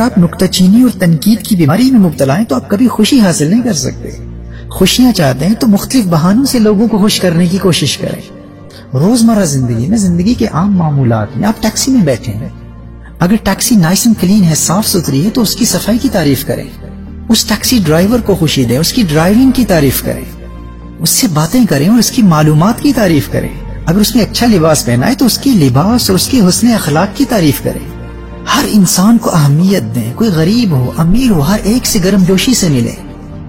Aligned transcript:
اگر 0.00 0.10
آپ 0.10 0.18
نکتہ 0.18 0.44
چینی 0.44 0.82
اور 0.82 0.90
تنقید 0.90 1.42
کی 1.42 1.56
بیماری 1.56 1.90
میں 1.90 2.00
مبتلا 2.00 2.38
ہیں 2.38 2.44
تو 2.44 2.54
آپ 2.54 2.70
کبھی 2.70 2.88
خوشی 2.88 3.20
حاصل 3.20 3.50
نہیں 3.50 3.62
کر 3.62 3.72
سکتے۔ 3.72 4.10
خوشیاں 4.68 5.12
چاہتے 5.12 5.46
ہیں 5.46 5.54
تو 5.54 5.66
مختلف 5.66 6.04
بہانوں 6.04 6.44
سے 6.44 6.58
لوگوں 6.58 6.88
کو 6.88 6.98
خوش 6.98 7.20
کرنے 7.20 7.46
کی 7.46 7.58
کوشش 7.58 7.98
کریں۔ 7.98 8.22
روزمرہ 8.96 9.44
زندگی 9.44 9.86
میں 9.86 9.98
زندگی 9.98 10.34
کے 10.34 10.46
عام 10.46 10.76
معمولات 10.76 11.36
میں 11.36 11.48
آپ 11.48 11.62
ٹیکسی 11.62 11.90
میں 11.90 12.04
بیٹھے 12.04 12.32
ہیں۔ 12.32 12.48
اگر 13.18 13.34
ٹیکسی 13.42 13.76
نائس 13.76 14.06
اینڈ 14.06 14.20
کلین 14.20 14.44
ہے، 14.44 14.54
صاف 14.54 14.86
ستھری 14.86 15.24
ہے، 15.24 15.30
تو 15.30 15.40
اس 15.40 15.56
کی 15.56 15.64
صفائی 15.64 15.98
کی 15.98 16.08
تعریف 16.08 16.44
کریں۔ 16.44 16.64
اس 17.28 17.44
ٹیکسی 17.44 17.78
ڈرائیور 17.84 18.18
کو 18.18 18.34
خوشی 18.34 18.64
دیں، 18.64 18.78
اس 18.78 18.92
کی 18.92 19.02
ڈرائیونگ 19.08 19.50
کی 19.50 19.64
تعریف 19.64 20.02
کریں۔ 20.02 20.48
اس 20.98 21.10
سے 21.10 21.26
باتیں 21.28 21.66
کریں 21.66 21.88
اور 21.88 21.98
اس 21.98 22.10
کی 22.10 22.22
معلومات 22.22 22.80
کی 22.80 22.92
تعریف 22.92 23.28
کریں۔ 23.32 23.48
اگر 23.86 23.98
اس 23.98 24.16
نے 24.16 24.22
اچھا 24.22 24.46
لباس 24.46 24.84
پہنا 24.84 25.06
ہے، 25.06 25.14
تو 25.14 25.26
اس 25.26 25.38
کی 25.38 25.50
لباس 25.50 26.10
اور 26.10 26.14
اس 26.14 26.26
کی 26.26 26.40
حسن 26.48 26.72
اخلاق 26.72 27.16
کی 27.16 27.24
تعریف 27.24 27.62
کریں۔ 27.62 27.99
ہر 28.56 28.64
انسان 28.70 29.18
کو 29.18 29.30
اہمیت 29.34 29.94
دیں، 29.94 30.12
کوئی 30.14 30.30
غریب 30.30 30.70
ہو، 30.70 30.92
امیر 30.96 31.30
ہو، 31.30 31.40
ہر 31.40 31.58
ایک 31.62 31.86
سے 31.86 31.98
گرم 32.04 32.24
جوشی 32.24 32.54
سے 32.54 32.68
ملے۔ 32.68 32.92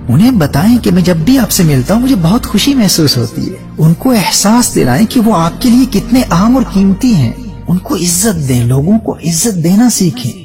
انہیں 0.07 0.31
بتائیں 0.31 0.77
کہ 0.77 0.91
میں 0.91 1.01
جب 1.01 1.15
بھی 1.15 1.37
آپ 1.37 1.51
سے 1.51 1.63
ملتا 1.63 1.93
ہوں، 1.93 2.01
مجھے 2.01 2.15
بہت 2.15 2.45
خوشی 2.45 2.73
محسوس 2.73 3.17
ہوتی 3.17 3.49
ہے۔ 3.49 3.55
ان 3.77 3.93
کو 3.93 4.11
احساس 4.11 4.75
دلائیں 4.75 5.05
کہ 5.05 5.19
وہ 5.19 5.37
آپ 5.37 5.61
کے 5.61 5.69
لیے 5.69 5.99
کتنے 5.99 6.21
اہم 6.31 6.55
اور 6.55 6.63
قیمتی 6.73 7.15
ہیں۔ 7.15 7.31
ان 7.67 7.77
کو 7.77 7.95
عزت 7.95 8.49
دیں، 8.49 8.63
لوگوں 8.63 8.99
کو 8.99 9.15
عزت 9.15 9.63
دینا 9.63 9.89
سیکھیں۔ 9.89 10.43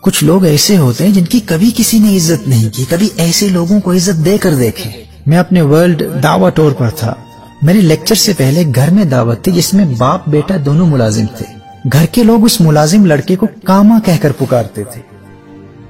کچھ 0.00 0.24
لوگ 0.24 0.44
ایسے 0.44 0.76
ہوتے 0.76 1.06
ہیں 1.06 1.14
جن 1.14 1.24
کی 1.24 1.40
کبھی 1.40 1.70
کسی 1.76 1.98
نے 1.98 2.16
عزت 2.16 2.48
نہیں 2.48 2.70
کی، 2.70 2.84
کبھی 2.88 3.08
ایسے 3.16 3.48
لوگوں 3.48 3.80
کو 3.80 3.92
عزت 3.92 4.24
دے 4.24 4.38
کر 4.38 4.54
دیکھیں۔ 4.54 4.92
میں 5.26 5.38
اپنے 5.38 5.62
ورلڈ 5.62 6.02
دعوی 6.22 6.50
ٹور 6.50 6.72
پر 6.72 6.88
تھا۔ 6.90 7.14
میرے 7.62 7.80
لیکچر 7.80 8.14
سے 8.14 8.32
پہلے 8.36 8.64
گھر 8.74 8.90
میں 8.90 9.04
دعوت 9.04 9.42
تھی 9.42 9.52
جس 9.52 9.74
میں 9.74 9.84
باپ 9.98 10.28
بیٹا 10.28 10.54
دونوں 10.66 10.86
ملازم 10.86 11.26
تھے۔ 11.38 11.63
گھر 11.92 12.06
کے 12.06 12.22
لوگ 12.22 12.44
اس 12.44 12.60
ملازم 12.60 13.06
لڑکے 13.06 13.36
کو 13.36 13.46
کاما 13.64 13.98
کہہ 14.04 14.22
کر 14.22 14.32
پکارتے 14.32 14.84
تھے۔ 14.84 15.02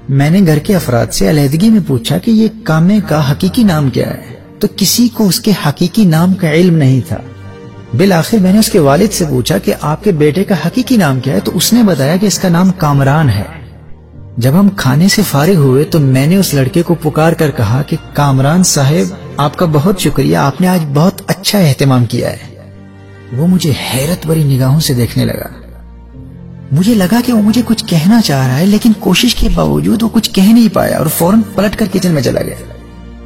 میں 0.08 0.30
نے 0.30 0.40
گھر 0.46 0.58
کے 0.58 0.76
افراد 0.76 1.06
سے 1.06 1.30
علیحدگی 1.30 1.70
میں 1.70 1.80
پوچھا 1.86 2.18
کہ 2.18 2.30
یہ 2.30 2.48
کامے 2.64 2.98
کا 3.08 3.32
حقیقی 3.32 3.62
نام 3.62 3.90
کیا 3.90 4.06
ہے۔ 4.06 4.34
تو 4.58 4.68
کسی 4.76 5.08
کو 5.08 5.26
اس 5.26 5.40
کے 5.40 5.52
حقیقی 5.66 6.04
نام 6.04 6.34
کا 6.34 6.50
علم 6.50 6.76
نہیں 6.76 7.00
تھا۔ 7.08 7.16
بالآخر 7.96 8.38
میں 8.38 8.52
نے 8.52 8.58
اس 8.58 8.70
کے 8.70 8.78
والد 8.78 9.12
سے 9.12 9.24
پوچھا 9.30 9.58
کہ 9.58 9.74
آپ 9.80 10.04
کے 10.04 10.12
بیٹے 10.12 10.44
کا 10.44 10.54
حقیقی 10.66 10.96
نام 10.96 11.20
کیا 11.20 11.34
ہے؟ 11.34 11.40
تو 11.40 11.50
اس 11.54 11.72
نے 11.72 11.82
بتایا 11.82 12.16
کہ 12.16 12.26
اس 12.26 12.38
کا 12.38 12.48
نام 12.48 12.70
کامران 12.70 13.30
ہے۔ 13.30 13.44
جب 14.36 14.60
ہم 14.60 14.68
کھانے 14.68 15.08
سے 15.08 15.22
فارغ 15.30 15.54
ہوئے 15.54 15.84
تو 15.84 16.00
میں 16.00 16.26
نے 16.26 16.36
اس 16.36 16.54
لڑکے 16.54 16.82
کو 16.82 16.94
پکار 16.94 17.32
کر 17.32 17.50
کہا 17.50 17.82
کہ 17.86 17.96
کامران 18.12 18.62
صاحب، 18.62 19.14
آپ 19.36 19.56
کا 19.56 19.66
بہت 19.72 20.00
شکریہ، 20.00 20.36
آپ 20.36 20.60
نے 20.60 20.68
آج 20.68 20.80
بہت 20.94 21.22
اچھا 21.26 21.58
اہتمام 21.58 22.04
کیا 22.04 22.30
ہے۔ 22.30 22.70
وہ 23.32 23.46
مجھے 23.46 23.72
حیرت 23.94 24.26
بری 24.26 24.44
نگاہوں 24.44 24.80
سے 24.80 24.94
دیکھنے 24.94 25.24
لگا۔ 25.24 25.63
مجھے 26.72 26.94
لگا 26.94 27.20
کہ 27.26 27.32
وہ 27.32 27.42
مجھے 27.42 27.62
کچھ 27.64 27.84
کہنا 27.84 28.20
چاہ 28.20 28.46
رہا 28.46 28.58
ہے، 28.58 28.66
لیکن 28.66 28.92
کوشش 28.98 29.34
کے 29.34 29.48
باوجود 29.54 30.02
وہ 30.02 30.08
کچھ 30.12 30.30
کہہ 30.30 30.42
نہیں 30.42 30.74
پایا 30.74 30.98
اور 30.98 31.06
فوراً 31.06 31.40
پلٹ 31.54 31.76
کر 31.76 31.86
کچن 31.92 32.12
میں 32.12 32.22
چلا 32.22 32.42
گیا۔ 32.42 32.54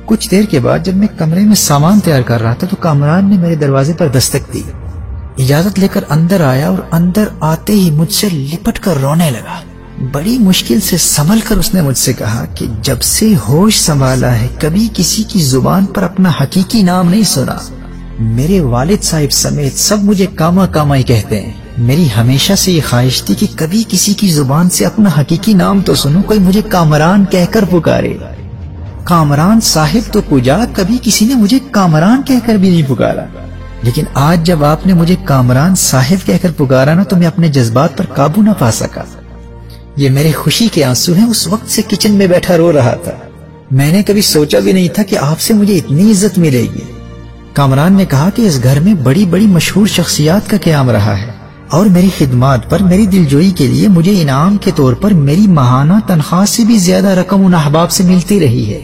کچھ 0.04 0.30
دیر 0.30 0.44
کے 0.44 0.60
بعد 0.60 0.78
جب 0.78 0.96
میں 0.96 1.08
کمرے 1.18 1.40
میں 1.40 1.54
سامان 1.54 2.00
تیار 2.00 2.22
کر 2.22 2.42
رہا 2.42 2.54
تھا 2.54 2.66
تو 2.66 2.76
کامران 2.76 3.30
نے 3.30 3.36
میرے 3.36 3.54
دروازے 3.54 3.92
پر 3.92 4.08
دستک 4.08 4.54
دی۔ 4.54 4.62
اجازت 5.38 5.78
لے 5.78 5.88
کر 5.88 6.04
اندر 6.08 6.40
آیا 6.40 6.68
اور 6.68 6.78
اندر 6.92 7.24
آتے 7.40 7.72
ہی 7.72 7.90
مجھ 7.90 8.12
سے 8.12 8.28
لپٹ 8.28 8.78
کر 8.78 8.96
رونے 8.96 9.30
لگا۔ 9.30 9.60
بڑی 10.12 10.38
مشکل 10.38 10.80
سے 10.80 10.96
سنبھل 10.96 11.40
کر 11.40 11.56
اس 11.56 11.74
نے 11.74 11.80
مجھ 11.80 11.98
سے 11.98 12.12
کہا 12.12 12.44
کہ 12.54 12.66
جب 12.82 13.02
سے 13.02 13.34
ہوش 13.48 13.78
سنبھالا 13.78 14.40
ہے، 14.40 14.48
کبھی 14.60 14.88
کسی 14.94 15.22
کی 15.22 15.40
زبان 15.40 15.86
پر 15.86 16.02
اپنا 16.02 16.30
حقیقی 16.42 16.82
نام 16.82 17.08
نہیں 17.08 17.22
سنا۔ 17.22 17.58
میرے 18.18 18.60
والد 18.60 19.02
صاحب 19.02 19.32
سمیت 19.32 19.78
سب 19.78 20.04
مجھے 20.04 20.26
کاما 20.26 20.66
کاما 20.66 20.96
ہی 20.96 21.02
کہتے 21.02 21.40
ہیں۔ 21.40 21.52
میری 21.78 22.08
ہمیشہ 22.16 22.52
سے 22.52 22.72
یہ 22.72 22.80
خواہش 22.90 23.22
تھی 23.22 23.34
کہ 23.34 23.46
کبھی 23.56 23.84
کسی 23.88 24.14
کی 24.14 24.28
زبان 24.28 24.70
سے 24.70 24.86
اپنا 24.86 25.10
حقیقی 25.20 25.54
نام 25.54 25.80
تو 25.80 25.94
سنوں 25.94 26.22
کوئی 26.22 26.38
مجھے 26.38 26.62
کامران 26.68 27.24
کہہ 27.30 27.44
کر 27.50 27.64
پکارے۔ 27.64 28.16
کامران 29.04 29.60
صاحب 29.60 30.12
تو 30.12 30.20
پوجا، 30.28 30.58
کبھی 30.72 30.98
کسی 31.02 31.24
نے 31.24 31.34
مجھے 31.34 31.58
کامران 31.70 32.22
کہہ 32.22 32.46
کر 32.46 32.54
بھی 32.54 32.70
نہیں 32.70 32.82
پکارا۔ 32.88 33.24
لیکن 33.82 34.02
آج 34.14 34.46
جب 34.46 34.64
آپ 34.64 34.86
نے 34.86 34.94
مجھے 34.94 35.16
کامران 35.24 35.74
صاحب 35.74 36.26
کہہ 36.26 36.34
کر 36.42 36.50
پکارا 36.56 36.94
نا، 36.94 37.02
تو 37.02 37.16
میں 37.16 37.26
اپنے 37.26 37.48
جذبات 37.48 37.98
پر 37.98 38.06
قابو 38.06 38.42
نہ 38.42 38.50
پا 38.58 38.70
سکا۔ 38.70 39.02
یہ 39.96 40.10
میرے 40.10 40.32
خوشی 40.32 40.68
کے 40.72 40.84
آنسو 40.84 41.12
ہیں، 41.14 41.26
اس 41.26 41.48
وقت 41.48 41.70
سے 41.70 41.82
کچن 41.88 42.12
میں 42.12 42.26
بیٹھا 42.26 42.56
رو 42.56 42.72
رہا 42.72 42.94
تھا۔ 42.94 43.12
میں 43.70 43.92
نے 43.92 44.02
کبھی 44.02 44.22
سوچا 44.22 44.58
بھی 44.58 44.72
نہیں 44.72 44.88
تھا 44.88 45.02
کہ 45.02 45.18
آپ 45.18 45.40
سے 45.40 45.54
مجھے 45.54 45.76
اتنی 45.76 46.10
عزت 46.10 46.38
ملے 46.38 46.62
گی۔ 46.62 46.92
کامران 47.52 47.92
نے 47.92 48.04
کہا 48.04 48.30
کہ 48.34 48.42
اس 48.42 48.62
گھر 48.62 48.80
میں 48.80 48.94
بڑی 48.94 49.24
بڑی 49.24 49.46
مشہور 49.46 49.86
شخصیات 49.86 50.50
کا 50.50 50.56
قیام 50.64 50.90
رہا 50.90 51.18
ہے۔ 51.18 51.37
اور 51.70 51.86
میری 51.86 52.08
خدمات 52.18 52.70
پر، 52.70 52.82
میری 52.82 53.06
دلجوئی 53.06 53.50
کے 53.50 53.66
لیے 53.66 53.88
مجھے 53.88 54.22
انعام 54.22 54.56
کے 54.56 54.70
طور 54.74 54.92
پر 54.92 55.10
میری 55.10 55.46
ماہانہ 55.46 55.92
تنخواہ 56.06 56.44
سے 56.44 56.64
بھی 56.64 56.78
زیادہ 56.78 57.08
رقم 57.08 57.46
ان 57.46 57.54
احباب 57.54 57.90
سے 57.90 58.04
ملتی 58.04 58.40
رہی 58.40 58.74
ہے۔ 58.74 58.80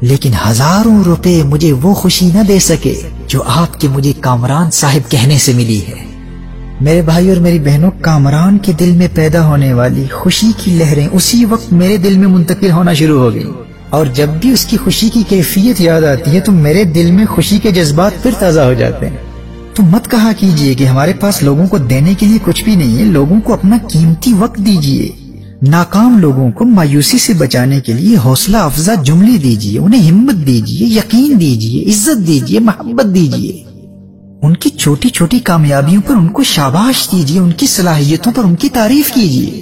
لیکن 0.00 0.30
ہزاروں 0.48 1.02
روپے 1.02 1.42
مجھے 1.44 1.72
وہ 1.72 1.94
خوشی 1.94 2.30
نہ 2.34 2.42
دے 2.42 2.58
سکے 2.58 3.00
جو 3.28 3.42
آپ 3.46 3.80
کے 3.80 3.88
مجھے 3.88 4.12
کامران 4.20 4.70
صاحب 4.70 5.10
کہنے 5.10 5.38
سے 5.38 5.52
ملی 5.52 5.80
ہے۔ 5.88 6.06
میرے 6.80 7.02
بھائی 7.02 7.28
اور 7.28 7.36
میری 7.36 7.58
بہنوں، 7.58 7.90
کامران 8.00 8.58
کے 8.58 8.72
دل 8.72 8.90
میں 8.90 9.08
پیدا 9.14 9.46
ہونے 9.46 9.72
والی 9.72 10.04
خوشی 10.12 10.46
کی 10.64 10.70
لہریں 10.70 11.08
اسی 11.12 11.44
وقت 11.44 11.72
میرے 11.72 11.96
دل 11.96 12.18
میں 12.18 12.28
منتقل 12.28 12.70
ہونا 12.70 12.92
شروع 12.92 13.20
ہو 13.20 13.34
گئی 13.34 13.50
اور 13.90 14.06
جب 14.06 14.28
بھی 14.28 14.50
اس 14.50 14.64
کی 14.64 14.76
خوشی 14.76 15.08
کی 15.08 15.22
کیفیت 15.28 15.80
یاد 15.80 16.02
آتی 16.02 16.30
ہے 16.30 16.40
تو 16.40 16.52
میرے 16.52 16.84
دل 16.84 17.10
میں 17.10 17.24
خوشی 17.26 17.58
کے 17.58 17.70
جذبات 17.70 18.12
پھر 18.22 18.30
تازہ 18.38 18.60
ہو 18.60 18.74
جاتے 18.74 19.08
ہیں۔ 19.08 19.16
تو 19.76 19.82
مت 19.82 20.10
کہا 20.10 20.32
کیجیے 20.38 20.74
کہ 20.74 20.84
ہمارے 20.84 21.12
پاس 21.12 21.42
لوگوں 21.42 21.66
کو 21.66 21.78
دینے 21.78 22.14
کے 22.18 22.26
لیے 22.26 22.38
کچھ 22.44 22.64
بھی 22.64 22.76
نہیں 22.76 22.98
ہے۔ 22.98 23.04
لوگوں 23.04 23.40
کو 23.40 23.52
اپنا 23.52 23.78
قیمتی 23.92 24.32
وقت 24.32 24.58
دیجیے۔ 24.58 25.08
ناکام 25.62 26.18
لوگوں 26.18 26.50
کو 26.50 26.64
مایوسی 26.64 27.18
سے 27.18 27.34
بچانے 27.34 27.80
کے 27.80 27.92
لیے 27.92 28.16
حوصلہ 28.16 28.56
افزا 28.56 28.94
جملے 28.94 29.38
دیجیے۔ 29.38 29.78
انہیں 29.78 30.10
ہمت 30.10 30.46
دیجیے، 30.46 30.86
یقین 30.86 31.40
دیجیے، 31.40 31.82
عزت 31.82 32.26
دیجیے، 32.26 32.60
محبت 32.60 33.14
دیجیے۔ 33.14 33.64
ان 34.42 34.56
کی 34.56 34.70
چھوٹی 34.70 35.08
چھوٹی 35.08 35.38
کامیابیوں 35.38 36.02
پر 36.06 36.14
ان 36.14 36.28
کو 36.28 36.42
شاباش 36.42 37.08
دیجیے 37.12 37.40
ان 37.40 37.52
کی 37.52 37.66
صلاحیتوں 37.66 38.32
پر 38.32 38.44
ان 38.44 38.54
کی 38.54 38.68
تعریف 38.68 39.12
کیجیے۔ 39.12 39.60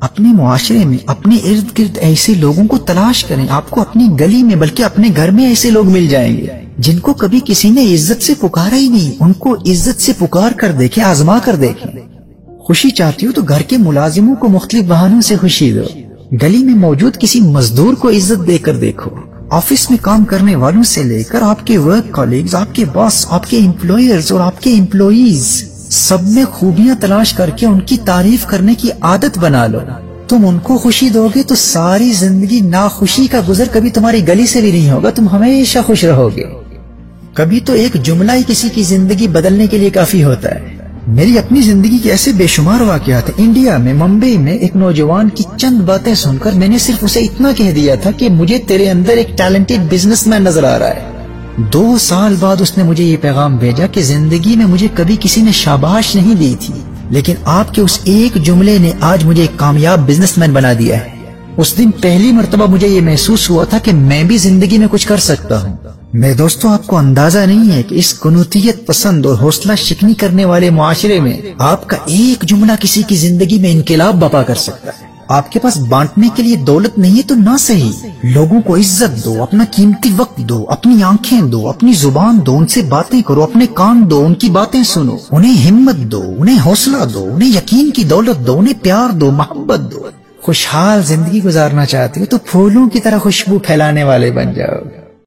اپنے 0.00 0.28
معاشرے 0.28 0.84
میں 0.84 0.98
اپنے 1.06 1.36
ارد 1.36 1.78
گرد 1.78 1.98
ایسے 1.98 2.34
لوگوں 2.34 2.66
کو 2.66 2.78
تلاش 2.78 3.24
کریں۔ 3.24 3.46
آپ 3.50 3.70
کو 3.70 3.80
اپنی 3.80 4.08
گلی 4.20 4.42
میں 4.42 4.56
بلکہ 4.56 4.82
اپنے 4.82 5.08
گھر 5.16 5.30
میں 5.30 5.46
ایسے 5.46 5.70
لوگ 5.70 5.88
مل 5.88 6.06
جائیں 6.06 6.36
گے۔ 6.36 6.46
جن 6.78 6.98
کو 6.98 7.14
کبھی 7.14 7.40
کسی 7.44 7.70
نے 7.70 7.94
عزت 7.94 8.22
سے 8.22 8.34
پکارا 8.40 8.76
ہی 8.76 8.88
نہیں، 8.88 9.12
ان 9.20 9.32
کو 9.32 9.54
عزت 9.54 10.02
سے 10.02 10.12
پکار 10.18 10.50
کر 10.52 10.72
دیکھیں 10.72 11.04
آزما 11.04 11.38
کر 11.38 11.54
دیکھیں 11.54 11.92
خوشی 12.58 12.90
چاہتی 12.90 13.26
ہو 13.26 13.32
تو 13.32 13.42
گھر 13.42 13.60
کے 13.60 13.76
ملازموں 13.76 14.36
کو 14.36 14.48
مختلف 14.48 14.84
بہانوں 14.84 15.20
سے 15.20 15.36
خوشی 15.36 15.72
دو۔ 15.72 15.82
گلی 16.42 16.58
میں 16.58 16.74
موجود 16.74 17.16
کسی 17.18 17.40
مزدور 17.40 17.94
کو 17.94 18.08
عزت 18.08 18.46
دے 18.46 18.58
کر 18.58 18.76
دیکھو۔ 18.76 19.10
آفس 19.50 19.90
میں 19.90 19.98
کام 20.02 20.24
کرنے 20.24 20.56
والوں 20.56 20.82
سے 20.82 21.02
لے 21.02 21.22
کر 21.22 21.42
آپ 21.42 21.66
کے 21.66 21.78
ورک 21.78 22.12
کالیگز 22.12 22.54
آپ 22.54 22.74
کے 22.74 22.84
باس 22.84 23.26
آپ 23.30 23.50
کے 23.50 23.58
امپلائرز 23.58 24.32
اور 24.32 24.40
آپ 24.40 24.62
کے 24.62 24.70
امپلائیز 24.70 25.64
سب 25.90 26.22
میں 26.22 26.44
خوبیاں 26.44 26.94
تلاش 27.00 27.32
کر 27.32 27.50
کے 27.50 27.66
ان 27.66 27.80
کی 27.80 27.96
تعریف 28.04 28.46
کرنے 28.46 28.74
کی 28.74 28.88
عادت 29.00 29.38
بنا 29.38 29.66
لو۔ 29.66 29.78
تم 30.28 30.46
ان 30.46 30.58
کو 30.58 30.78
خوشی 30.78 31.08
دو 31.08 31.28
گے 31.34 31.42
تو 31.42 31.54
ساری 31.54 32.12
زندگی 32.12 32.60
ناخوشی 32.60 33.26
کا 33.26 33.40
گزر 33.48 33.64
کبھی 33.72 33.90
تمہاری 33.90 34.28
گلی 34.28 34.46
سے 34.46 34.60
بھی 34.60 34.72
نہیں 34.72 34.90
ہوگا، 34.90 35.10
تم 35.10 35.28
ہمیشہ 35.28 35.78
خوش 35.86 36.04
رہو 36.04 36.30
گے۔ 36.36 36.44
کبھی 37.36 37.60
تو 37.60 37.72
ایک 37.72 37.94
جملہ 38.04 38.32
ہی 38.32 38.42
کسی 38.46 38.68
کی 38.74 38.82
زندگی 38.82 39.28
بدلنے 39.28 39.66
کے 39.66 39.78
لیے 39.78 39.90
کافی 39.90 40.22
ہوتا 40.24 40.54
ہے۔ 40.54 40.74
میری 41.06 41.38
اپنی 41.38 41.60
زندگی 41.62 41.98
کے 41.98 42.10
ایسے 42.10 42.32
بے 42.32 42.46
شمار 42.46 42.80
واقعات 42.80 43.30
انڈیا 43.36 43.76
میں، 43.76 43.92
ممبئی 43.94 44.36
میں 44.38 44.52
ایک 44.52 44.76
نوجوان 44.76 45.28
کی 45.28 45.44
چند 45.56 45.80
باتیں 45.80 46.14
سن 46.14 46.38
کر 46.38 46.52
میں 46.52 46.68
نے 46.68 46.78
صرف 46.78 47.04
اسے 47.04 47.20
اتنا 47.20 47.52
کہہ 47.56 47.70
دیا 47.70 47.94
تھا 47.94 48.10
کہ 48.10 48.28
مجھے 48.28 48.58
تیرے 48.58 48.88
اندر 48.90 49.16
ایک 49.16 49.36
ٹیلنٹڈ 49.38 49.92
بزنس 49.92 50.26
مین 50.26 50.42
نظر 50.42 50.64
آ 50.64 50.78
رہا 50.78 50.88
ہے۔ 50.88 51.64
دو 51.72 51.96
سال 52.00 52.34
بعد 52.40 52.60
اس 52.60 52.76
نے 52.78 52.84
مجھے 52.84 53.04
یہ 53.04 53.16
پیغام 53.16 53.56
بھیجا 53.56 53.86
کہ 53.86 54.02
زندگی 54.02 54.56
میں 54.56 54.66
مجھے 54.66 54.88
کبھی 54.94 55.16
کسی 55.20 55.42
نے 55.42 55.52
شاباش 55.52 56.14
نہیں 56.16 56.34
دی 56.34 56.54
تھی، 56.60 56.74
لیکن 57.10 57.34
آپ 57.44 57.74
کے 57.74 57.80
اس 57.80 57.98
ایک 58.04 58.34
جملے 58.44 58.78
نے 58.78 58.92
آج 59.00 59.24
مجھے 59.24 59.42
ایک 59.42 59.58
کامیاب 59.58 60.08
بزنس 60.08 60.38
مین 60.38 60.52
بنا 60.52 60.72
دیا 60.72 60.96
ہے۔ 60.96 61.15
اس 61.56 61.78
دن 61.78 61.90
پہلی 61.90 62.32
مرتبہ 62.32 62.66
مجھے 62.66 62.88
یہ 62.88 63.00
محسوس 63.00 63.50
ہوا 63.50 63.64
تھا 63.64 63.78
کہ 63.78 63.92
میں 63.92 64.24
بھی 64.24 64.36
زندگی 64.36 64.78
میں 64.78 64.88
کچھ 64.90 65.06
کر 65.06 65.16
سکتا 65.16 65.62
ہوں۔ 65.62 65.76
میرے 66.12 66.34
دوستوں، 66.34 66.70
آپ 66.70 66.86
کو 66.86 66.96
اندازہ 66.96 67.38
نہیں 67.38 67.72
ہے 67.72 67.82
کہ 67.82 67.94
اس 67.94 68.20
قنوتیت 68.20 68.86
پسند 68.86 69.26
اور 69.26 69.34
حوصلہ 69.34 69.74
شکنی 69.74 70.14
کرنے 70.14 70.44
والے 70.44 70.70
معاشرے 70.70 71.20
میں 71.20 71.40
آپ 71.58 71.86
کا 71.86 71.96
ایک 72.06 72.42
جملہ 72.42 72.72
کسی 72.80 73.02
کی 73.02 73.16
زندگی 73.16 73.58
میں 73.58 73.72
انقلاب 73.72 74.14
بپا 74.14 74.42
کر 74.42 74.54
سکتا 74.54 74.90
ہے۔ 75.00 75.06
آپ 75.28 75.52
کے 75.52 75.58
پاس 75.58 75.76
بانٹنے 75.76 76.28
کے 76.34 76.42
لیے 76.42 76.56
دولت 76.56 76.98
نہیں 76.98 77.16
ہے 77.16 77.22
تو 77.22 77.34
نہ 77.34 77.56
صحیح۔ 77.58 77.92
لوگوں 78.22 78.60
کو 78.60 78.76
عزت 78.76 79.24
دو، 79.24 79.42
اپنا 79.42 79.64
قیمتی 79.76 80.10
وقت 80.16 80.38
دو، 80.38 80.64
اپنی 80.68 81.02
آنکھیں 81.02 81.40
دو، 81.40 81.68
اپنی 81.68 81.92
زبان 81.92 82.40
دو، 82.46 82.56
ان 82.56 82.66
سے 82.66 82.82
باتیں 82.82 83.22
کرو، 83.22 83.42
اپنے 83.42 83.66
کان 83.74 84.10
دو، 84.10 84.24
ان 84.26 84.34
کی 84.34 84.50
باتیں 84.50 84.82
سنو۔ 84.82 85.16
انہیں 85.30 85.68
ہمت 85.68 85.96
دو، 85.96 86.22
انہیں 86.38 86.58
حوصلہ 86.66 87.04
دو، 87.14 87.28
انہیں 87.34 87.48
یقین 87.48 87.90
کی 87.90 88.04
دولت 88.04 88.46
دو، 88.46 88.58
انہیں 88.58 88.74
پیار 88.82 89.10
دو، 89.10 89.30
محبت 89.30 89.92
دو۔ 89.92 90.25
خوشحال 90.46 91.02
زندگی 91.02 91.42
گزارنا 91.42 91.86
چاہتے 91.86 92.20
ہو 92.20 92.26
تو 92.26 92.38
پھولوں 92.38 92.88
کی 92.88 93.00
طرح 93.00 93.18
خوشبو 93.18 93.58
پھیلانے 93.58 94.04
والے 94.04 94.30
بن 94.30 94.52
جاؤ۔ 94.54 94.84
گے 94.90 95.05